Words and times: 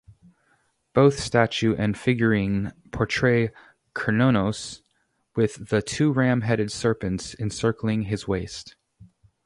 Both 0.93 1.19
statue 1.19 1.75
and 1.75 1.95
figurine 1.95 2.73
portray 2.91 3.51
Cernunnos 3.93 4.81
with 5.35 5.69
the 5.69 5.83
two 5.83 6.11
ram-headed 6.11 6.71
serpents 6.71 7.35
encircling 7.39 8.05
his 8.05 8.27
waist. 8.27 8.75